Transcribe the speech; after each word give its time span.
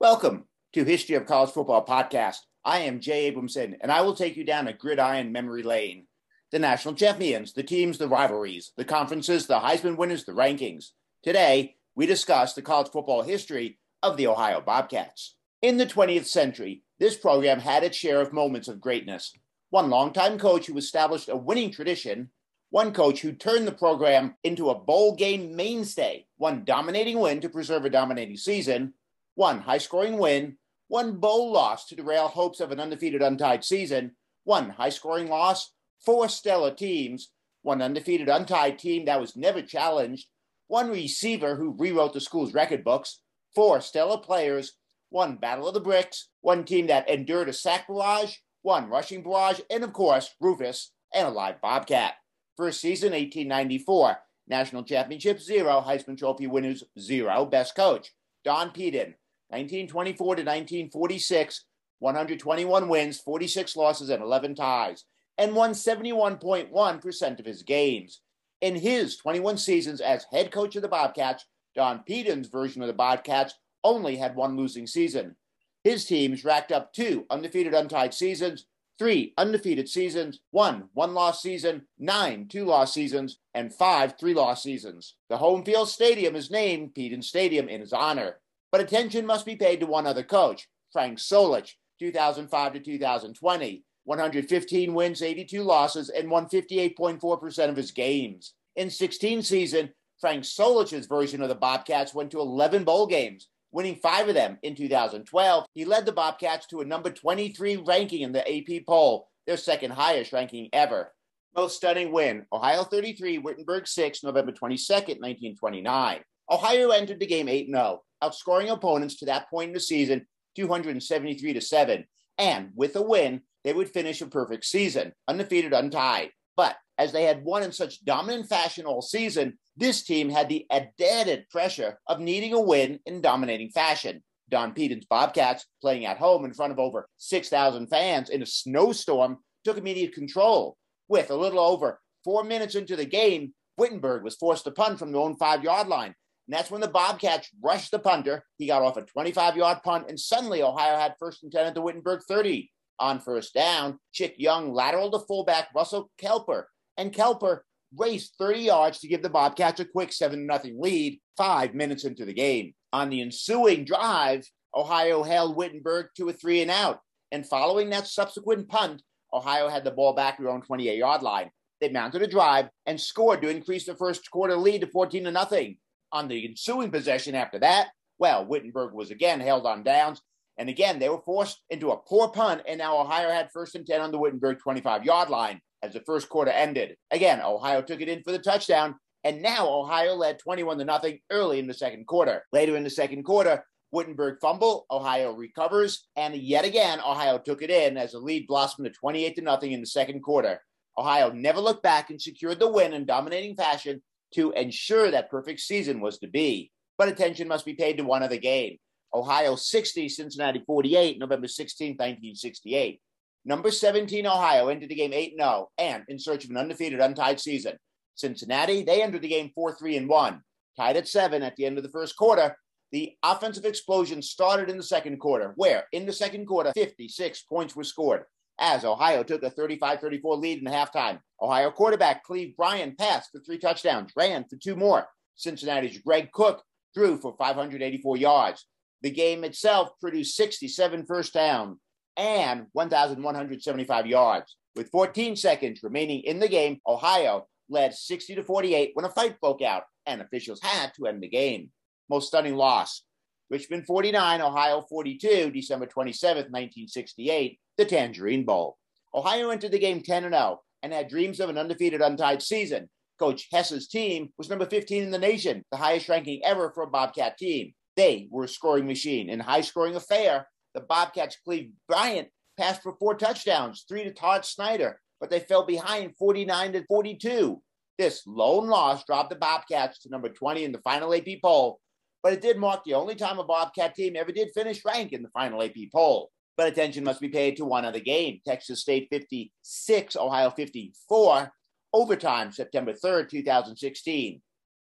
Welcome 0.00 0.44
to 0.72 0.84
History 0.84 1.14
of 1.14 1.26
College 1.26 1.50
Football 1.50 1.84
podcast. 1.84 2.38
I 2.64 2.80
am 2.80 3.00
Jay 3.00 3.30
Abramson, 3.30 3.76
and 3.80 3.92
I 3.92 4.00
will 4.00 4.14
take 4.14 4.36
you 4.36 4.44
down 4.44 4.66
a 4.66 4.72
gridiron 4.72 5.30
memory 5.30 5.62
lane. 5.62 6.06
The 6.52 6.58
national 6.58 6.94
champions, 6.94 7.52
the 7.52 7.62
teams, 7.62 7.98
the 7.98 8.08
rivalries, 8.08 8.72
the 8.76 8.84
conferences, 8.84 9.46
the 9.46 9.60
Heisman 9.60 9.96
winners, 9.96 10.24
the 10.24 10.32
rankings. 10.32 10.92
Today, 11.22 11.76
we 11.94 12.06
discuss 12.06 12.54
the 12.54 12.62
college 12.62 12.90
football 12.90 13.22
history 13.22 13.78
of 14.02 14.16
the 14.16 14.26
Ohio 14.26 14.60
Bobcats. 14.60 15.36
In 15.62 15.76
the 15.76 15.86
20th 15.86 16.26
century, 16.26 16.82
this 16.98 17.16
program 17.16 17.60
had 17.60 17.84
its 17.84 17.96
share 17.96 18.20
of 18.20 18.32
moments 18.32 18.68
of 18.68 18.80
greatness. 18.80 19.32
One 19.68 19.90
longtime 19.90 20.38
coach 20.38 20.66
who 20.66 20.78
established 20.78 21.28
a 21.28 21.36
winning 21.36 21.70
tradition, 21.70 22.30
one 22.70 22.92
coach 22.92 23.20
who 23.20 23.32
turned 23.32 23.66
the 23.66 23.72
program 23.72 24.36
into 24.44 24.70
a 24.70 24.78
bowl 24.78 25.14
game 25.16 25.56
mainstay, 25.56 26.26
one 26.36 26.64
dominating 26.64 27.18
win 27.18 27.40
to 27.40 27.48
preserve 27.48 27.84
a 27.84 27.90
dominating 27.90 28.36
season, 28.36 28.94
one 29.34 29.60
high 29.60 29.78
scoring 29.78 30.18
win, 30.18 30.56
one 30.86 31.18
bowl 31.18 31.52
loss 31.52 31.86
to 31.86 31.96
derail 31.96 32.28
hopes 32.28 32.60
of 32.60 32.70
an 32.70 32.80
undefeated 32.80 33.22
untied 33.22 33.64
season, 33.64 34.12
one 34.44 34.70
high 34.70 34.88
scoring 34.88 35.28
loss, 35.28 35.72
four 35.98 36.28
stellar 36.28 36.72
teams, 36.72 37.30
one 37.62 37.82
undefeated 37.82 38.28
untied 38.28 38.78
team 38.78 39.04
that 39.04 39.20
was 39.20 39.36
never 39.36 39.62
challenged, 39.62 40.28
one 40.68 40.90
receiver 40.90 41.56
who 41.56 41.76
rewrote 41.76 42.12
the 42.12 42.20
school's 42.20 42.54
record 42.54 42.84
books, 42.84 43.20
four 43.54 43.80
stellar 43.80 44.18
players, 44.18 44.74
one 45.08 45.36
battle 45.36 45.66
of 45.66 45.74
the 45.74 45.80
bricks, 45.80 46.28
one 46.40 46.64
team 46.64 46.86
that 46.86 47.08
endured 47.08 47.48
a 47.48 47.52
sack 47.52 47.88
barrage, 47.88 48.36
one 48.62 48.88
rushing 48.88 49.24
barrage, 49.24 49.60
and 49.68 49.82
of 49.82 49.92
course, 49.92 50.34
Rufus 50.40 50.92
and 51.12 51.26
a 51.26 51.30
live 51.30 51.60
Bobcat. 51.60 52.14
First 52.60 52.82
season, 52.82 53.12
1894. 53.12 54.18
National 54.46 54.84
championship, 54.84 55.40
zero. 55.40 55.80
Heisman 55.80 56.18
Trophy 56.18 56.46
winners, 56.46 56.84
zero. 56.98 57.46
Best 57.46 57.74
coach, 57.74 58.12
Don 58.44 58.70
Peden. 58.70 59.14
1924 59.48 60.26
to 60.36 60.42
1946, 60.42 61.64
121 62.00 62.88
wins, 62.90 63.18
46 63.18 63.76
losses, 63.76 64.10
and 64.10 64.22
11 64.22 64.56
ties, 64.56 65.06
and 65.38 65.54
won 65.54 65.70
71.1% 65.70 67.40
of 67.40 67.46
his 67.46 67.62
games. 67.62 68.20
In 68.60 68.76
his 68.76 69.16
21 69.16 69.56
seasons 69.56 70.02
as 70.02 70.26
head 70.30 70.52
coach 70.52 70.76
of 70.76 70.82
the 70.82 70.88
Bobcats, 70.88 71.46
Don 71.74 72.02
Peden's 72.06 72.48
version 72.48 72.82
of 72.82 72.88
the 72.88 72.92
Bobcats 72.92 73.54
only 73.84 74.16
had 74.16 74.36
one 74.36 74.58
losing 74.58 74.86
season. 74.86 75.34
His 75.82 76.04
teams 76.04 76.44
racked 76.44 76.72
up 76.72 76.92
two 76.92 77.24
undefeated 77.30 77.72
untied 77.72 78.12
seasons, 78.12 78.66
three 79.00 79.32
undefeated 79.38 79.88
seasons, 79.88 80.40
one 80.50 80.84
one 80.92 81.14
loss 81.14 81.42
season, 81.42 81.82
nine 81.98 82.46
two 82.46 82.66
loss 82.66 82.92
seasons, 82.92 83.38
and 83.54 83.72
five 83.72 84.14
three 84.20 84.34
loss 84.34 84.62
seasons. 84.62 85.16
The 85.30 85.38
home 85.38 85.64
field 85.64 85.88
stadium 85.88 86.36
is 86.36 86.50
named 86.50 86.94
Peden 86.94 87.22
Stadium 87.22 87.68
in 87.68 87.80
his 87.80 87.94
honor. 87.94 88.36
But 88.70 88.82
attention 88.82 89.24
must 89.24 89.46
be 89.46 89.56
paid 89.56 89.80
to 89.80 89.86
one 89.86 90.06
other 90.06 90.22
coach, 90.22 90.68
Frank 90.92 91.18
Solich, 91.18 91.72
2005 91.98 92.74
to 92.74 92.80
2020. 92.80 93.84
115 94.04 94.94
wins, 94.94 95.22
82 95.22 95.62
losses, 95.62 96.10
and 96.10 96.30
won 96.30 96.46
58.4% 96.46 97.68
of 97.68 97.76
his 97.76 97.90
games. 97.90 98.54
In 98.76 98.90
16 98.90 99.42
season, 99.42 99.90
Frank 100.20 100.44
Solich's 100.44 101.06
version 101.06 101.42
of 101.42 101.48
the 101.48 101.54
Bobcats 101.54 102.14
went 102.14 102.30
to 102.32 102.40
11 102.40 102.84
bowl 102.84 103.06
games, 103.06 103.48
winning 103.72 103.96
five 103.96 104.28
of 104.28 104.34
them 104.34 104.58
in 104.62 104.74
2012. 104.74 105.64
He 105.72 105.84
led 105.84 106.06
the 106.06 106.12
Bobcats 106.12 106.66
to 106.68 106.80
a 106.80 106.84
number 106.84 107.10
23 107.10 107.76
ranking 107.76 108.22
in 108.22 108.32
the 108.32 108.48
AP 108.48 108.86
poll, 108.86 109.28
their 109.46 109.56
second 109.56 109.92
highest 109.92 110.32
ranking 110.32 110.68
ever. 110.72 111.12
Most 111.56 111.76
stunning 111.76 112.12
win 112.12 112.46
Ohio 112.52 112.84
33, 112.84 113.38
Wittenberg 113.38 113.88
6, 113.88 114.22
November 114.22 114.52
22, 114.52 114.92
1929. 114.92 116.20
Ohio 116.50 116.90
entered 116.90 117.20
the 117.20 117.26
game 117.26 117.48
8 117.48 117.66
0, 117.66 118.02
outscoring 118.22 118.70
opponents 118.70 119.16
to 119.16 119.26
that 119.26 119.48
point 119.50 119.68
in 119.68 119.74
the 119.74 119.80
season 119.80 120.26
273 120.56 121.52
to 121.52 121.60
7. 121.60 122.04
And 122.38 122.70
with 122.74 122.96
a 122.96 123.02
win, 123.02 123.42
they 123.64 123.72
would 123.72 123.90
finish 123.90 124.20
a 124.20 124.26
perfect 124.26 124.64
season, 124.64 125.12
undefeated, 125.28 125.72
untied. 125.72 126.30
But 126.56 126.76
as 126.98 127.12
they 127.12 127.24
had 127.24 127.44
won 127.44 127.62
in 127.62 127.72
such 127.72 128.04
dominant 128.04 128.48
fashion 128.48 128.86
all 128.86 129.02
season, 129.02 129.58
this 129.76 130.02
team 130.02 130.28
had 130.28 130.48
the 130.48 130.66
added 130.70 131.48
pressure 131.50 131.98
of 132.06 132.20
needing 132.20 132.52
a 132.52 132.60
win 132.60 133.00
in 133.06 133.20
dominating 133.20 133.70
fashion. 133.70 134.22
Don 134.50 134.74
Peden's 134.74 135.06
Bobcats, 135.06 135.66
playing 135.80 136.06
at 136.06 136.18
home 136.18 136.44
in 136.44 136.52
front 136.52 136.72
of 136.72 136.78
over 136.78 137.08
6,000 137.18 137.86
fans 137.86 138.30
in 138.30 138.42
a 138.42 138.46
snowstorm, 138.46 139.38
took 139.64 139.78
immediate 139.78 140.12
control. 140.12 140.76
With 141.08 141.30
a 141.30 141.36
little 141.36 141.60
over 141.60 142.00
four 142.24 142.44
minutes 142.44 142.74
into 142.74 142.96
the 142.96 143.04
game, 143.04 143.54
Wittenberg 143.78 144.22
was 144.22 144.36
forced 144.36 144.64
to 144.64 144.70
punt 144.70 144.98
from 144.98 145.12
their 145.12 145.20
own 145.20 145.36
five 145.36 145.64
yard 145.64 145.88
line. 145.88 146.14
And 146.46 146.58
that's 146.58 146.70
when 146.70 146.80
the 146.80 146.88
Bobcats 146.88 147.48
rushed 147.62 147.92
the 147.92 147.98
punter. 147.98 148.44
He 148.58 148.66
got 148.66 148.82
off 148.82 148.96
a 148.96 149.02
25 149.02 149.56
yard 149.56 149.78
punt, 149.84 150.06
and 150.08 150.18
suddenly 150.18 150.62
Ohio 150.62 150.96
had 150.96 151.14
first 151.18 151.42
and 151.42 151.52
10 151.52 151.66
at 151.66 151.74
the 151.74 151.80
Wittenberg 151.80 152.22
30. 152.28 152.70
On 152.98 153.18
first 153.18 153.54
down, 153.54 153.98
Chick 154.12 154.34
Young 154.36 154.74
lateral 154.74 155.10
to 155.12 155.20
fullback 155.20 155.68
Russell 155.74 156.10
Kelper, 156.20 156.64
and 156.98 157.12
Kelper 157.12 157.60
raced 157.96 158.36
30 158.38 158.60
yards 158.60 158.98
to 159.00 159.08
give 159.08 159.22
the 159.22 159.28
Bobcats 159.28 159.80
a 159.80 159.84
quick 159.84 160.12
7 160.12 160.46
0 160.46 160.74
lead 160.78 161.20
five 161.36 161.74
minutes 161.74 162.04
into 162.04 162.24
the 162.24 162.34
game. 162.34 162.74
On 162.92 163.10
the 163.10 163.20
ensuing 163.20 163.84
drive, 163.84 164.44
Ohio 164.74 165.22
held 165.22 165.56
Wittenberg 165.56 166.06
to 166.16 166.28
a 166.28 166.32
three 166.32 166.62
and 166.62 166.70
out. 166.70 167.00
And 167.32 167.46
following 167.46 167.90
that 167.90 168.06
subsequent 168.06 168.68
punt, 168.68 169.02
Ohio 169.32 169.68
had 169.68 169.84
the 169.84 169.90
ball 169.90 170.14
back 170.14 170.36
to 170.36 170.42
their 170.42 170.52
own 170.52 170.62
28 170.62 170.96
yard 170.98 171.22
line. 171.22 171.50
They 171.80 171.88
mounted 171.88 172.22
a 172.22 172.26
drive 172.26 172.68
and 172.86 173.00
scored 173.00 173.42
to 173.42 173.48
increase 173.48 173.86
the 173.86 173.94
first 173.94 174.30
quarter 174.30 174.56
lead 174.56 174.82
to 174.82 174.86
14 174.86 175.24
to 175.24 175.30
nothing 175.30 175.78
on 176.12 176.28
the 176.28 176.44
ensuing 176.44 176.90
possession 176.90 177.34
after 177.34 177.58
that, 177.60 177.88
well, 178.18 178.44
Wittenberg 178.44 178.92
was 178.92 179.10
again 179.10 179.40
held 179.40 179.66
on 179.66 179.82
downs. 179.82 180.20
And 180.58 180.68
again, 180.68 180.98
they 180.98 181.08
were 181.08 181.22
forced 181.24 181.62
into 181.70 181.90
a 181.90 181.96
poor 181.96 182.28
punt, 182.28 182.62
and 182.68 182.78
now 182.78 183.00
Ohio 183.00 183.30
had 183.30 183.50
first 183.50 183.74
and 183.74 183.86
10 183.86 184.00
on 184.00 184.10
the 184.10 184.18
Wittenberg 184.18 184.58
25 184.58 185.04
yard 185.04 185.30
line 185.30 185.60
as 185.82 185.92
the 185.92 186.00
first 186.00 186.28
quarter 186.28 186.50
ended. 186.50 186.96
Again, 187.10 187.40
Ohio 187.40 187.82
took 187.82 188.00
it 188.00 188.08
in 188.08 188.22
for 188.22 188.32
the 188.32 188.38
touchdown, 188.38 188.96
and 189.24 189.42
now 189.42 189.68
Ohio 189.68 190.14
led 190.14 190.38
21 190.38 190.78
to 190.78 190.84
nothing 190.84 191.20
early 191.30 191.58
in 191.58 191.66
the 191.66 191.74
second 191.74 192.06
quarter. 192.06 192.44
Later 192.52 192.76
in 192.76 192.84
the 192.84 192.90
second 192.90 193.24
quarter, 193.24 193.64
Wittenberg 193.92 194.38
fumble, 194.40 194.86
Ohio 194.90 195.32
recovers, 195.32 196.06
and 196.16 196.34
yet 196.36 196.64
again, 196.64 197.00
Ohio 197.00 197.38
took 197.38 197.62
it 197.62 197.70
in 197.70 197.96
as 197.96 198.12
the 198.12 198.18
lead 198.18 198.46
blossomed 198.46 198.86
to 198.86 198.92
28 198.92 199.36
to 199.36 199.42
nothing 199.42 199.72
in 199.72 199.80
the 199.80 199.86
second 199.86 200.20
quarter. 200.22 200.60
Ohio 200.96 201.30
never 201.30 201.60
looked 201.60 201.82
back 201.82 202.10
and 202.10 202.20
secured 202.20 202.60
the 202.60 202.70
win 202.70 202.92
in 202.92 203.04
dominating 203.04 203.56
fashion 203.56 204.02
to 204.34 204.52
ensure 204.52 205.10
that 205.10 205.30
perfect 205.30 205.60
season 205.60 206.00
was 206.00 206.18
to 206.18 206.28
be. 206.28 206.70
But 206.98 207.08
attention 207.08 207.48
must 207.48 207.64
be 207.64 207.74
paid 207.74 207.96
to 207.96 208.04
one 208.04 208.22
other 208.22 208.36
game 208.36 208.76
Ohio 209.12 209.56
60, 209.56 210.08
Cincinnati 210.08 210.62
48, 210.66 211.18
November 211.18 211.48
16, 211.48 211.92
1968. 211.92 213.00
Number 213.44 213.70
17, 213.70 214.26
Ohio 214.26 214.68
entered 214.68 214.90
the 214.90 214.94
game 214.94 215.12
8 215.12 215.34
0 215.36 215.68
and 215.78 216.04
in 216.08 216.18
search 216.18 216.44
of 216.44 216.50
an 216.50 216.56
undefeated, 216.56 217.00
untied 217.00 217.40
season. 217.40 217.76
Cincinnati, 218.14 218.82
they 218.82 219.02
entered 219.02 219.22
the 219.22 219.28
game 219.28 219.50
4 219.54 219.74
3 219.74 219.96
and 219.96 220.08
1. 220.08 220.42
Tied 220.76 220.96
at 220.96 221.08
7 221.08 221.42
at 221.42 221.56
the 221.56 221.66
end 221.66 221.78
of 221.78 221.82
the 221.82 221.90
first 221.90 222.16
quarter, 222.16 222.56
the 222.92 223.12
offensive 223.22 223.64
explosion 223.64 224.20
started 224.20 224.68
in 224.68 224.76
the 224.76 224.82
second 224.82 225.18
quarter, 225.18 225.52
where 225.56 225.84
in 225.92 226.06
the 226.06 226.12
second 226.12 226.46
quarter, 226.46 226.72
56 226.74 227.42
points 227.42 227.76
were 227.76 227.84
scored 227.84 228.24
as 228.58 228.84
Ohio 228.84 229.22
took 229.22 229.42
a 229.42 229.50
35 229.50 230.00
34 230.00 230.36
lead 230.36 230.58
in 230.58 230.64
halftime. 230.66 231.20
Ohio 231.40 231.70
quarterback 231.70 232.24
Cleve 232.24 232.54
Bryant 232.56 232.98
passed 232.98 233.30
for 233.32 233.40
three 233.40 233.58
touchdowns, 233.58 234.12
ran 234.14 234.44
for 234.44 234.56
two 234.56 234.76
more. 234.76 235.06
Cincinnati's 235.36 235.98
Greg 235.98 236.30
Cook 236.32 236.62
threw 236.94 237.16
for 237.16 237.34
584 237.38 238.16
yards. 238.18 238.66
The 239.02 239.10
game 239.10 239.44
itself 239.44 239.90
produced 240.00 240.36
67 240.36 241.06
first 241.06 241.32
downs 241.32 241.78
and 242.20 242.66
1,175 242.72 244.06
yards. 244.06 244.56
With 244.76 244.90
14 244.90 245.34
seconds 245.36 245.82
remaining 245.82 246.20
in 246.20 246.38
the 246.38 246.48
game, 246.48 246.78
Ohio 246.86 247.48
led 247.70 247.94
60 247.94 248.34
to 248.34 248.44
48 248.44 248.90
when 248.94 249.06
a 249.06 249.10
fight 249.10 249.40
broke 249.40 249.62
out 249.62 249.84
and 250.06 250.20
officials 250.20 250.60
had 250.62 250.92
to 250.94 251.06
end 251.06 251.22
the 251.22 251.28
game. 251.28 251.70
Most 252.10 252.28
stunning 252.28 252.56
loss. 252.56 253.02
Richmond 253.48 253.86
49, 253.86 254.40
Ohio 254.42 254.82
42, 254.88 255.50
December 255.50 255.86
27, 255.86 256.36
1968, 256.36 257.58
the 257.78 257.84
Tangerine 257.84 258.44
Bowl. 258.44 258.76
Ohio 259.14 259.50
entered 259.50 259.72
the 259.72 259.78
game 259.78 260.02
10 260.02 260.22
0 260.24 260.60
and 260.82 260.92
had 260.92 261.08
dreams 261.08 261.40
of 261.40 261.48
an 261.48 261.58
undefeated, 261.58 262.00
untied 262.00 262.42
season. 262.42 262.88
Coach 263.18 263.48
Hess's 263.50 263.88
team 263.88 264.28
was 264.38 264.48
number 264.48 264.66
15 264.66 265.02
in 265.02 265.10
the 265.10 265.18
nation, 265.18 265.64
the 265.70 265.76
highest 265.76 266.08
ranking 266.08 266.42
ever 266.44 266.70
for 266.74 266.84
a 266.84 266.90
Bobcat 266.90 267.38
team. 267.38 267.72
They 267.96 268.28
were 268.30 268.44
a 268.44 268.48
scoring 268.48 268.86
machine. 268.86 269.28
In 269.28 269.40
high 269.40 269.60
scoring 269.62 269.96
affair, 269.96 270.46
the 270.74 270.80
Bobcats 270.80 271.36
Cleve 271.44 271.70
Bryant 271.88 272.28
passed 272.58 272.82
for 272.82 272.94
four 272.98 273.14
touchdowns, 273.14 273.84
three 273.88 274.04
to 274.04 274.12
Todd 274.12 274.44
Snyder, 274.44 275.00
but 275.20 275.30
they 275.30 275.40
fell 275.40 275.64
behind 275.64 276.16
49 276.18 276.72
to 276.72 276.84
42. 276.86 277.62
This 277.98 278.22
lone 278.26 278.68
loss 278.68 279.04
dropped 279.04 279.30
the 279.30 279.36
Bobcats 279.36 279.98
to 280.00 280.08
number 280.08 280.28
20 280.28 280.64
in 280.64 280.72
the 280.72 280.78
final 280.78 281.14
AP 281.14 281.26
poll, 281.42 281.80
but 282.22 282.32
it 282.32 282.40
did 282.40 282.56
mark 282.56 282.84
the 282.84 282.94
only 282.94 283.14
time 283.14 283.38
a 283.38 283.44
Bobcat 283.44 283.94
team 283.94 284.14
ever 284.16 284.32
did 284.32 284.48
finish 284.54 284.84
rank 284.84 285.12
in 285.12 285.22
the 285.22 285.28
final 285.30 285.62
AP 285.62 285.76
poll. 285.92 286.30
But 286.56 286.68
attention 286.68 287.04
must 287.04 287.20
be 287.20 287.28
paid 287.28 287.56
to 287.56 287.64
one 287.64 287.84
other 287.84 288.00
game 288.00 288.40
Texas 288.46 288.80
State 288.80 289.08
56, 289.10 290.16
Ohio 290.16 290.50
54, 290.50 291.52
overtime, 291.92 292.52
September 292.52 292.92
3rd, 292.92 293.30
2016. 293.30 294.42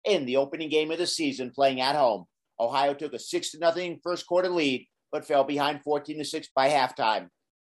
In 0.04 0.26
the 0.26 0.36
opening 0.36 0.68
game 0.68 0.90
of 0.90 0.98
the 0.98 1.06
season, 1.06 1.50
playing 1.50 1.80
at 1.80 1.94
home, 1.94 2.24
Ohio 2.58 2.94
took 2.94 3.12
a 3.12 3.18
6 3.18 3.52
0 3.52 3.96
first 4.02 4.26
quarter 4.26 4.48
lead, 4.48 4.86
but 5.12 5.26
fell 5.26 5.44
behind 5.44 5.82
14 5.82 6.18
to 6.18 6.24
6 6.24 6.48
by 6.56 6.70
halftime. 6.70 7.28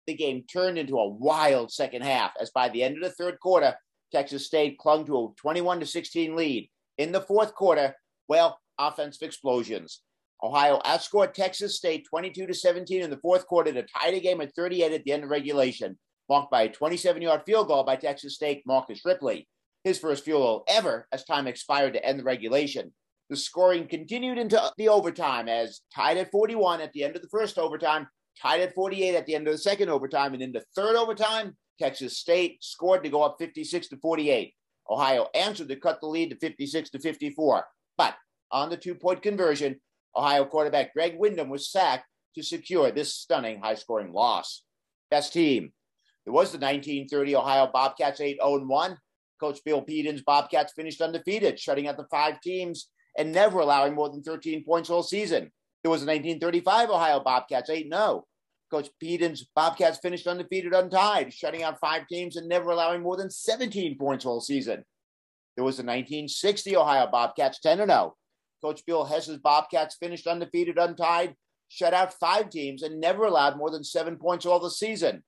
The 0.06 0.14
game 0.14 0.44
turned 0.50 0.78
into 0.78 0.98
a 0.98 1.08
wild 1.08 1.72
second 1.72 2.02
half, 2.02 2.32
as 2.40 2.50
by 2.50 2.68
the 2.68 2.82
end 2.82 2.96
of 2.96 3.02
the 3.02 3.10
third 3.10 3.38
quarter, 3.40 3.74
Texas 4.12 4.46
State 4.46 4.78
clung 4.78 5.04
to 5.06 5.16
a 5.18 5.28
21 5.36 5.80
to 5.80 5.86
16 5.86 6.36
lead. 6.36 6.70
In 6.98 7.10
the 7.10 7.20
fourth 7.20 7.54
quarter, 7.54 7.96
well, 8.28 8.58
offensive 8.78 9.26
explosions. 9.26 10.02
Ohio 10.42 10.78
outscored 10.84 11.32
Texas 11.32 11.76
State 11.76 12.06
22 12.08 12.46
to 12.46 12.54
17 12.54 13.02
in 13.02 13.10
the 13.10 13.16
fourth 13.16 13.46
quarter 13.46 13.72
to 13.72 13.82
tie 13.82 14.10
the 14.10 14.20
game 14.20 14.40
at 14.40 14.54
38 14.54 14.92
at 14.92 15.04
the 15.04 15.12
end 15.12 15.24
of 15.24 15.30
regulation, 15.30 15.98
marked 16.28 16.50
by 16.50 16.62
a 16.62 16.68
27-yard 16.68 17.42
field 17.46 17.68
goal 17.68 17.82
by 17.82 17.96
Texas 17.96 18.34
State 18.34 18.62
Marcus 18.66 19.00
Ripley, 19.04 19.48
his 19.84 19.98
first 19.98 20.24
field 20.24 20.42
goal 20.42 20.64
ever 20.68 21.08
as 21.12 21.24
time 21.24 21.46
expired 21.46 21.94
to 21.94 22.04
end 22.04 22.20
the 22.20 22.24
regulation. 22.24 22.92
The 23.30 23.36
scoring 23.36 23.86
continued 23.86 24.38
into 24.38 24.60
the 24.76 24.88
overtime 24.88 25.48
as 25.48 25.80
tied 25.94 26.18
at 26.18 26.30
41 26.30 26.80
at 26.80 26.92
the 26.92 27.04
end 27.04 27.16
of 27.16 27.22
the 27.22 27.28
first 27.28 27.58
overtime, 27.58 28.06
tied 28.40 28.60
at 28.60 28.74
48 28.74 29.14
at 29.14 29.26
the 29.26 29.34
end 29.34 29.48
of 29.48 29.54
the 29.54 29.58
second 29.58 29.88
overtime, 29.88 30.34
and 30.34 30.42
in 30.42 30.52
the 30.52 30.64
third 30.76 30.94
overtime, 30.94 31.56
Texas 31.78 32.18
State 32.18 32.62
scored 32.62 33.02
to 33.02 33.10
go 33.10 33.22
up 33.22 33.36
56 33.38 33.88
to 33.88 33.96
48. 33.96 34.52
Ohio 34.90 35.28
answered 35.34 35.68
to 35.68 35.76
cut 35.76 36.00
the 36.00 36.06
lead 36.06 36.30
to 36.30 36.36
56 36.36 36.90
to 36.90 36.98
54. 36.98 37.64
But 37.96 38.14
on 38.50 38.68
the 38.68 38.76
two 38.76 38.94
point 38.94 39.22
conversion, 39.22 39.80
Ohio 40.14 40.44
quarterback 40.44 40.92
Greg 40.92 41.16
Windham 41.18 41.48
was 41.48 41.70
sacked 41.70 42.04
to 42.34 42.42
secure 42.42 42.90
this 42.90 43.14
stunning 43.14 43.60
high 43.60 43.74
scoring 43.74 44.12
loss. 44.12 44.62
Best 45.10 45.32
team. 45.32 45.72
It 46.26 46.30
was 46.30 46.52
the 46.52 46.58
1930 46.58 47.36
Ohio 47.36 47.70
Bobcats 47.72 48.20
8 48.20 48.38
0 48.42 48.66
1. 48.66 48.98
Coach 49.40 49.60
Bill 49.64 49.82
Peden's 49.82 50.22
Bobcats 50.22 50.72
finished 50.74 51.00
undefeated, 51.00 51.58
shutting 51.58 51.88
out 51.88 51.96
the 51.96 52.06
five 52.10 52.40
teams 52.40 52.88
and 53.16 53.32
never 53.32 53.60
allowing 53.60 53.94
more 53.94 54.10
than 54.10 54.22
13 54.22 54.64
points 54.64 54.90
all 54.90 55.02
season. 55.02 55.50
There 55.82 55.90
was 55.90 56.00
the 56.00 56.06
1935 56.06 56.90
Ohio 56.90 57.20
Bobcats 57.20 57.70
8 57.70 57.88
0. 57.88 58.24
Coach 58.70 58.88
Peden's 59.02 59.46
Bobcats 59.54 59.98
finished 59.98 60.26
undefeated, 60.26 60.72
untied, 60.72 61.32
shutting 61.32 61.62
out 61.62 61.78
five 61.78 62.06
teams 62.08 62.36
and 62.36 62.48
never 62.48 62.70
allowing 62.70 63.02
more 63.02 63.16
than 63.16 63.30
17 63.30 63.96
points 63.98 64.24
all 64.24 64.40
season. 64.40 64.84
There 65.56 65.64
was 65.64 65.76
the 65.76 65.82
1960 65.82 66.76
Ohio 66.76 67.06
Bobcats 67.06 67.60
10 67.60 67.78
0. 67.78 68.16
Coach 68.62 68.84
Bill 68.86 69.04
Hess's 69.04 69.38
Bobcats 69.38 69.96
finished 69.96 70.26
undefeated, 70.26 70.78
untied, 70.78 71.34
shut 71.68 71.94
out 71.94 72.14
five 72.14 72.50
teams, 72.50 72.82
and 72.82 72.98
never 72.98 73.24
allowed 73.24 73.58
more 73.58 73.70
than 73.70 73.84
seven 73.84 74.16
points 74.16 74.46
all 74.46 74.58
the 74.58 74.70
season. 74.70 75.22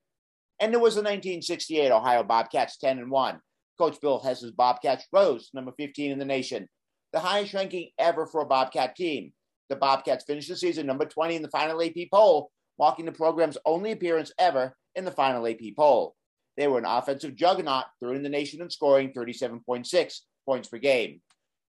And 0.59 0.73
there 0.73 0.81
was 0.81 0.95
the 0.95 1.01
1968 1.01 1.91
Ohio 1.91 2.23
Bobcats 2.23 2.77
10 2.77 2.97
and 2.97 3.11
1. 3.11 3.39
Coach 3.77 4.01
Bill 4.01 4.19
Hess's 4.19 4.51
Bobcats 4.51 5.05
rose 5.13 5.51
number 5.53 5.71
15 5.77 6.11
in 6.11 6.17
the 6.17 6.25
nation, 6.25 6.67
the 7.13 7.19
highest 7.19 7.53
ranking 7.53 7.89
ever 7.97 8.25
for 8.25 8.41
a 8.41 8.45
Bobcat 8.45 8.95
team. 8.95 9.33
The 9.69 9.75
Bobcats 9.75 10.25
finished 10.25 10.49
the 10.49 10.55
season 10.55 10.85
number 10.85 11.05
20 11.05 11.35
in 11.35 11.41
the 11.41 11.49
final 11.49 11.81
AP 11.81 12.09
poll 12.11 12.51
marking 12.79 13.05
the 13.05 13.11
program's 13.11 13.57
only 13.65 13.91
appearance 13.91 14.31
ever 14.37 14.75
in 14.95 15.05
the 15.05 15.11
final 15.11 15.47
AP 15.47 15.75
poll. 15.75 16.15
They 16.57 16.67
were 16.67 16.79
an 16.79 16.85
offensive 16.85 17.35
juggernaut, 17.35 17.85
third 18.01 18.15
in 18.15 18.23
the 18.23 18.29
nation 18.29 18.61
in 18.61 18.69
scoring 18.69 19.13
37.6 19.13 20.19
points 20.45 20.69
per 20.69 20.77
game. 20.77 21.21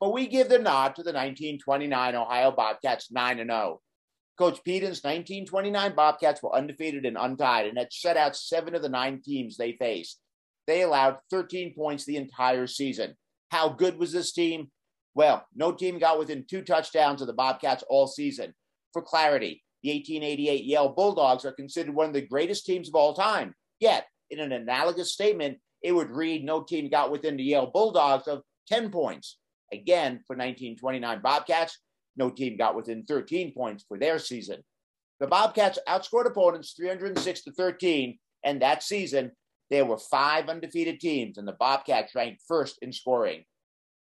But 0.00 0.12
we 0.12 0.26
give 0.26 0.48
the 0.48 0.58
nod 0.58 0.96
to 0.96 1.02
the 1.02 1.12
1929 1.12 2.14
Ohio 2.16 2.50
Bobcats 2.50 3.12
9 3.12 3.36
0. 3.36 3.80
Coach 4.38 4.60
Peden's 4.66 5.04
1929 5.04 5.94
Bobcats 5.94 6.42
were 6.42 6.54
undefeated 6.54 7.04
and 7.06 7.16
untied 7.16 7.66
and 7.66 7.78
had 7.78 7.92
shut 7.92 8.16
out 8.16 8.34
seven 8.34 8.74
of 8.74 8.82
the 8.82 8.88
nine 8.88 9.20
teams 9.22 9.56
they 9.56 9.72
faced. 9.72 10.18
They 10.66 10.82
allowed 10.82 11.18
13 11.30 11.74
points 11.74 12.04
the 12.04 12.16
entire 12.16 12.66
season. 12.66 13.14
How 13.50 13.68
good 13.68 13.98
was 13.98 14.12
this 14.12 14.32
team? 14.32 14.70
Well, 15.14 15.46
no 15.54 15.72
team 15.72 15.98
got 15.98 16.18
within 16.18 16.44
two 16.48 16.62
touchdowns 16.62 17.20
of 17.20 17.26
the 17.26 17.32
Bobcats 17.32 17.84
all 17.88 18.06
season. 18.06 18.54
For 18.92 19.02
clarity, 19.02 19.62
the 19.82 19.90
1888 19.90 20.64
Yale 20.64 20.88
Bulldogs 20.90 21.44
are 21.44 21.52
considered 21.52 21.94
one 21.94 22.06
of 22.06 22.14
the 22.14 22.26
greatest 22.26 22.64
teams 22.64 22.88
of 22.88 22.94
all 22.94 23.14
time. 23.14 23.54
Yet, 23.80 24.06
in 24.30 24.40
an 24.40 24.52
analogous 24.52 25.12
statement, 25.12 25.58
it 25.82 25.92
would 25.92 26.10
read 26.10 26.44
no 26.44 26.62
team 26.62 26.88
got 26.88 27.10
within 27.10 27.36
the 27.36 27.42
Yale 27.42 27.70
Bulldogs 27.72 28.28
of 28.28 28.42
10 28.68 28.90
points. 28.90 29.38
Again, 29.72 30.20
for 30.26 30.36
1929 30.36 31.20
Bobcats, 31.20 31.78
no 32.16 32.30
team 32.30 32.56
got 32.56 32.76
within 32.76 33.04
13 33.04 33.52
points 33.52 33.84
for 33.86 33.98
their 33.98 34.18
season. 34.18 34.62
The 35.18 35.26
Bobcats 35.26 35.78
outscored 35.88 36.26
opponents 36.26 36.74
306 36.76 37.44
to 37.44 37.52
13, 37.52 38.18
and 38.44 38.62
that 38.62 38.82
season, 38.82 39.32
there 39.70 39.84
were 39.84 39.98
five 39.98 40.48
undefeated 40.48 41.00
teams, 41.00 41.38
and 41.38 41.48
the 41.48 41.56
Bobcats 41.58 42.14
ranked 42.14 42.42
first 42.46 42.78
in 42.82 42.92
scoring. 42.92 43.44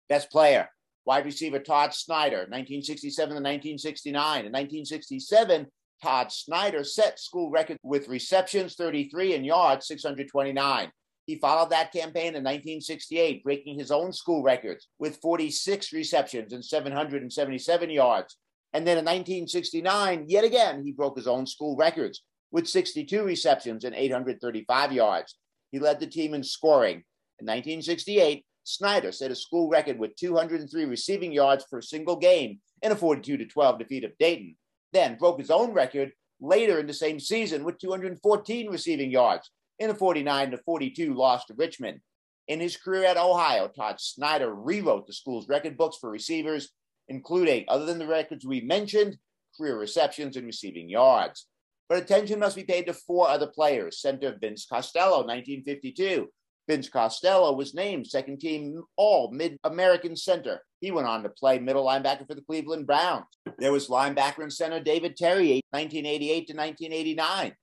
Best 0.10 0.32
player, 0.32 0.70
Wide 1.06 1.26
receiver 1.26 1.60
Todd 1.60 1.94
Snyder, 1.94 2.48
1967 2.50 3.30
to 3.30 3.36
1969. 3.36 4.46
In 4.46 4.52
1967, 4.52 5.68
Todd 6.02 6.32
Snyder 6.32 6.84
set 6.84 7.20
school 7.20 7.50
record 7.50 7.78
with 7.84 8.08
receptions 8.08 8.76
33 8.76 9.36
and 9.36 9.46
yards 9.46 9.88
629. 9.88 10.92
He 11.26 11.38
followed 11.38 11.70
that 11.70 11.94
campaign 11.94 12.36
in 12.36 12.44
1968, 12.44 13.44
breaking 13.44 13.78
his 13.78 13.92
own 13.92 14.12
school 14.12 14.44
records 14.44 14.88
with 15.00 15.22
46 15.22 15.94
receptions 15.94 16.54
and 16.54 16.66
777 16.66 17.90
yards. 17.90 18.38
And 18.74 18.88
then 18.88 18.98
in 18.98 19.06
1969, 19.06 20.26
yet 20.28 20.44
again, 20.44 20.84
he 20.84 20.92
broke 20.92 21.18
his 21.18 21.28
own 21.28 21.46
school 21.46 21.76
records 21.76 22.24
with 22.52 22.68
62 22.68 23.24
receptions 23.24 23.84
and 23.84 23.96
835 23.96 24.92
yards. 24.92 25.38
He 25.72 25.80
led 25.80 26.00
the 26.00 26.08
team 26.08 26.34
in 26.34 26.44
scoring. 26.44 27.04
In 27.40 27.48
1968, 27.48 28.46
Snyder 28.64 29.12
set 29.12 29.32
a 29.32 29.36
school 29.36 29.70
record 29.70 29.98
with 29.98 30.16
203 30.16 30.86
receiving 30.86 31.32
yards 31.32 31.66
per 31.70 31.82
single 31.82 32.16
game 32.16 32.60
in 32.82 32.92
a 32.92 32.96
42 32.96 33.46
12 33.46 33.80
defeat 33.80 34.04
of 34.04 34.18
Dayton, 34.18 34.56
then 34.94 35.18
broke 35.18 35.40
his 35.40 35.52
own 35.52 35.74
record 35.74 36.12
later 36.40 36.80
in 36.80 36.88
the 36.88 36.94
same 36.94 37.20
season 37.20 37.64
with 37.64 37.80
214 37.80 38.70
receiving 38.70 39.12
yards 39.12 39.52
in 39.80 39.90
a 39.90 39.96
49 39.96 40.58
42 40.66 41.14
loss 41.14 41.46
to 41.46 41.54
Richmond. 41.54 42.00
In 42.48 42.60
his 42.60 42.78
career 42.78 43.06
at 43.06 43.18
Ohio, 43.18 43.68
Todd 43.68 44.00
Snyder 44.00 44.54
rewrote 44.54 45.08
the 45.08 45.14
school's 45.14 45.48
record 45.48 45.78
books 45.78 45.98
for 46.00 46.10
receivers, 46.10 46.70
including, 47.08 47.66
other 47.68 47.86
than 47.86 48.00
the 48.00 48.08
records 48.08 48.46
we 48.46 48.62
mentioned, 48.62 49.18
career 49.58 49.78
receptions 49.78 50.36
and 50.36 50.46
receiving 50.46 50.90
yards. 50.90 51.48
But 51.88 52.02
attention 52.02 52.40
must 52.40 52.56
be 52.56 52.64
paid 52.64 52.86
to 52.88 52.94
four 52.94 53.28
other 53.28 53.48
players. 53.48 54.02
Center 54.02 54.38
Vince 54.40 54.66
Costello, 54.66 55.26
1952, 55.26 56.28
Vince 56.72 56.88
Costello 56.88 57.52
was 57.52 57.74
named 57.74 58.08
second 58.08 58.40
team 58.40 58.82
All 58.96 59.30
Mid 59.34 59.58
American 59.66 60.16
Center. 60.16 60.62
He 60.80 60.90
went 60.90 61.06
on 61.06 61.22
to 61.24 61.28
play 61.28 61.60
middle 61.60 61.86
linebacker 61.86 62.26
for 62.26 62.34
the 62.34 62.44
Cleveland 62.44 62.88
Browns. 62.88 63.26
There 63.60 63.74
was 63.74 63.90
linebacker 63.90 64.44
and 64.44 64.54
center 64.54 64.80
David 64.80 65.18
Terry, 65.18 65.60
1988 65.72 66.48
to 66.48 66.54
1989. 66.56 67.54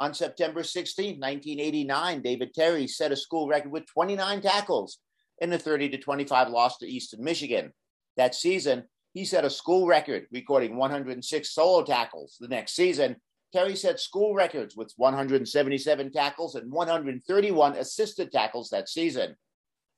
On 0.00 0.12
September 0.12 0.64
16, 0.64 1.20
1989, 1.20 2.22
David 2.22 2.52
Terry 2.54 2.88
set 2.88 3.12
a 3.12 3.16
school 3.16 3.46
record 3.46 3.70
with 3.70 3.86
29 3.86 4.40
tackles 4.40 4.98
in 5.38 5.52
a 5.52 5.58
30 5.60 5.90
to 5.90 5.98
25 5.98 6.48
loss 6.48 6.78
to 6.78 6.88
Eastern 6.88 7.22
Michigan. 7.22 7.72
That 8.16 8.34
season, 8.34 8.82
he 9.14 9.24
set 9.24 9.44
a 9.44 9.50
school 9.50 9.86
record, 9.86 10.26
recording 10.32 10.76
106 10.76 11.54
solo 11.54 11.84
tackles. 11.84 12.36
The 12.40 12.48
next 12.48 12.74
season, 12.74 13.14
Terry 13.56 13.74
set 13.74 13.98
school 13.98 14.34
records 14.34 14.76
with 14.76 14.92
177 14.98 16.12
tackles 16.12 16.56
and 16.56 16.70
131 16.70 17.72
assisted 17.76 18.30
tackles 18.30 18.68
that 18.68 18.86
season. 18.86 19.34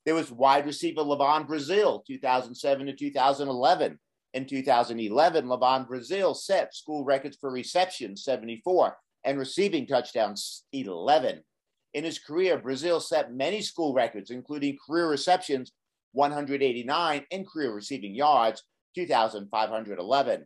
There 0.06 0.14
was 0.14 0.30
wide 0.30 0.64
receiver 0.64 1.00
LaVon 1.00 1.48
Brazill, 1.48 2.06
2007 2.06 2.86
to 2.86 2.94
2011. 2.94 3.98
In 4.34 4.46
2011, 4.46 5.46
LaVon 5.46 5.88
Brazill 5.88 6.36
set 6.36 6.72
school 6.72 7.04
records 7.04 7.36
for 7.40 7.50
receptions, 7.50 8.22
74, 8.22 8.96
and 9.24 9.40
receiving 9.40 9.88
touchdowns, 9.88 10.62
11. 10.72 11.42
In 11.94 12.04
his 12.04 12.20
career, 12.20 12.60
Brazill 12.60 13.02
set 13.02 13.34
many 13.34 13.60
school 13.60 13.92
records, 13.92 14.30
including 14.30 14.78
career 14.86 15.10
receptions, 15.10 15.72
189, 16.12 17.26
and 17.32 17.48
career 17.48 17.74
receiving 17.74 18.14
yards, 18.14 18.62
2,511. 18.94 20.44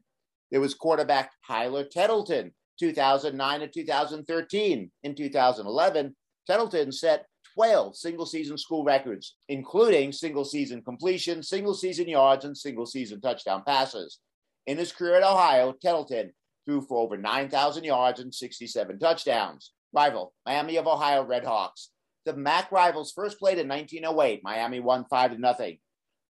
There 0.51 0.61
was 0.63 0.73
quarterback 0.73 1.33
Tyler 1.47 1.85
Tettleton, 1.85 2.53
2009 2.79 3.61
to 3.61 3.69
2013. 3.69 4.91
In 5.03 5.15
2011, 5.15 6.17
Tettleton 6.47 6.93
set 6.93 7.27
12 7.55 7.97
single 7.97 8.27
season 8.27 8.57
school 8.57 8.85
records, 8.85 9.37
including 9.49 10.13
single 10.13 10.45
season 10.45 10.83
completion, 10.83 11.43
single 11.43 11.75
season 11.75 12.09
yards, 12.09 12.45
and 12.45 12.57
single 12.57 12.87
season 12.87 13.21
touchdown 13.21 13.63
passes. 13.67 14.19
In 14.67 14.79
his 14.79 14.93
career 14.93 15.17
at 15.17 15.23
Ohio, 15.23 15.75
Tettleton 15.81 16.33
threw 16.65 16.81
for 16.83 16.99
over 16.99 17.17
9,000 17.17 17.85
yards 17.85 18.21
and 18.21 18.35
67 18.35 18.99
touchdowns. 18.99 19.73
Rival, 19.93 20.33
Miami 20.47 20.77
of 20.77 20.87
Ohio 20.87 21.25
Redhawks. 21.25 21.89
The 22.25 22.35
MAC 22.35 22.71
rivals 22.71 23.13
first 23.13 23.39
played 23.39 23.59
in 23.59 23.69
1908. 23.69 24.43
Miami 24.45 24.81
won 24.81 25.05
5 25.11 25.33
to 25.33 25.39
nothing. 25.39 25.79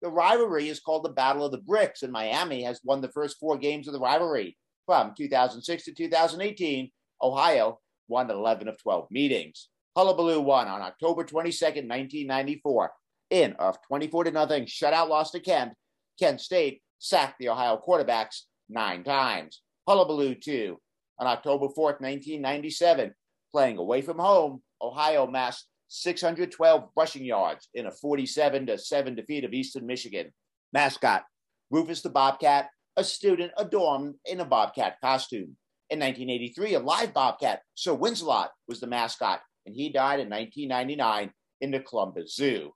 The 0.02 0.10
rivalry 0.10 0.70
is 0.70 0.80
called 0.80 1.04
the 1.04 1.10
Battle 1.10 1.46
of 1.46 1.52
the 1.52 1.60
Bricks, 1.60 2.02
and 2.02 2.12
Miami 2.12 2.64
has 2.64 2.80
won 2.84 3.02
the 3.02 3.12
first 3.12 3.38
four 3.40 3.58
games 3.58 3.88
of 3.88 3.94
the 3.94 4.00
rivalry. 4.00 4.58
From 4.86 5.14
2006 5.16 5.84
to 5.86 5.94
2018, 5.94 6.92
Ohio 7.22 7.80
won 8.08 8.30
11 8.30 8.68
of 8.68 8.82
12 8.82 9.08
meetings. 9.12 9.70
Hullabaloo 9.96 10.42
won 10.42 10.68
on 10.68 10.82
October 10.82 11.24
22nd, 11.24 11.88
1994. 11.88 12.92
In 13.30 13.56
a 13.60 13.74
24 13.88 14.26
to 14.26 14.32
nothing 14.32 14.66
shutout 14.66 15.10
loss 15.10 15.32
to 15.32 15.40
Kent, 15.40 15.74
Kent 16.20 16.42
State 16.42 16.82
sacked 17.00 17.40
the 17.40 17.50
Ohio 17.50 17.82
quarterbacks 17.86 18.42
nine 18.70 19.04
times. 19.04 19.62
Hullabaloo 19.88 20.36
2 20.36 20.78
on 21.20 21.28
October 21.28 21.68
4th, 21.68 22.02
1997. 22.02 23.14
Playing 23.52 23.78
away 23.78 24.02
from 24.02 24.18
home, 24.18 24.62
Ohio 24.82 25.28
massed 25.28 25.68
612 25.90 26.90
rushing 26.96 27.26
yards 27.26 27.68
in 27.74 27.86
a 27.86 27.92
47 27.92 28.68
to 28.68 28.78
7 28.78 29.16
defeat 29.16 29.44
of 29.44 29.54
Eastern 29.54 29.86
Michigan. 29.86 30.32
Mascot 30.74 31.24
Rufus 31.70 32.02
the 32.02 32.10
Bobcat, 32.10 32.70
a 32.98 33.04
student 33.04 33.52
adorned 33.58 34.16
in 34.26 34.40
a 34.40 34.46
Bobcat 34.46 34.98
costume. 35.02 35.58
In 35.90 36.00
1983, 36.00 36.76
a 36.76 36.80
live 36.80 37.14
Bobcat, 37.14 37.62
Sir 37.76 37.94
Wincelot, 37.94 38.50
was 38.68 38.80
the 38.80 38.88
mascot, 38.88 39.42
and 39.66 39.76
he 39.76 39.92
died 39.92 40.20
in 40.20 40.30
1999 40.30 41.32
in 41.62 41.72
the 41.72 41.80
Columbus 41.80 42.36
Zoo. 42.36 42.72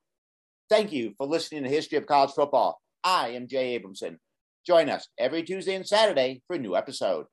Thank 0.70 0.92
you 0.92 1.14
for 1.18 1.28
listening 1.28 1.64
to 1.64 1.70
History 1.70 1.98
of 1.98 2.08
College 2.08 2.32
Football. 2.32 2.80
I 3.04 3.30
am 3.30 3.48
Jay 3.48 3.80
Abramson. 3.80 4.18
Join 4.66 4.90
us 4.90 5.08
every 5.20 5.44
Tuesday 5.44 5.76
and 5.76 5.88
Saturday 5.88 6.42
for 6.48 6.56
a 6.56 6.60
new 6.60 6.76
episode. 6.76 7.26